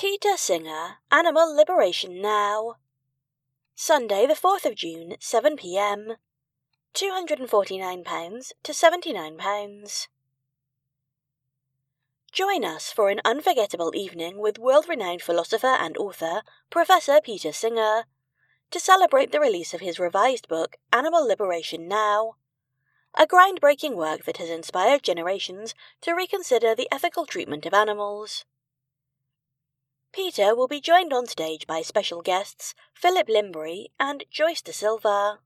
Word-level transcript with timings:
Peter 0.00 0.34
Singer, 0.38 0.96
Animal 1.12 1.54
Liberation 1.54 2.22
Now. 2.22 2.76
Sunday, 3.74 4.26
the 4.26 4.32
4th 4.32 4.64
of 4.64 4.74
June, 4.74 5.16
7 5.20 5.58
pm. 5.58 6.14
£249 6.94 8.52
to 8.62 8.72
£79. 8.72 10.08
Join 12.32 12.64
us 12.64 12.90
for 12.90 13.10
an 13.10 13.20
unforgettable 13.26 13.92
evening 13.94 14.38
with 14.38 14.58
world 14.58 14.86
renowned 14.88 15.20
philosopher 15.20 15.76
and 15.78 15.98
author, 15.98 16.44
Professor 16.70 17.20
Peter 17.22 17.52
Singer, 17.52 18.04
to 18.70 18.80
celebrate 18.80 19.32
the 19.32 19.38
release 19.38 19.74
of 19.74 19.82
his 19.82 19.98
revised 19.98 20.48
book, 20.48 20.76
Animal 20.94 21.28
Liberation 21.28 21.86
Now. 21.86 22.36
A 23.18 23.26
groundbreaking 23.26 23.96
work 23.96 24.24
that 24.24 24.38
has 24.38 24.48
inspired 24.48 25.02
generations 25.02 25.74
to 26.00 26.14
reconsider 26.14 26.74
the 26.74 26.88
ethical 26.90 27.26
treatment 27.26 27.66
of 27.66 27.74
animals. 27.74 28.46
Peter 30.22 30.54
will 30.54 30.68
be 30.68 30.82
joined 30.82 31.14
on 31.14 31.26
stage 31.26 31.66
by 31.66 31.80
special 31.80 32.20
guests 32.20 32.74
Philip 32.92 33.26
Lymbery 33.26 33.86
and 33.98 34.22
Joyce 34.30 34.60
D'Silva. 34.60 35.38